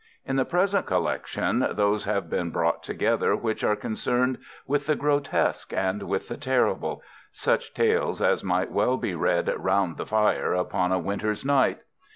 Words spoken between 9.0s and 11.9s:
read "round the fire" upon a winter's night.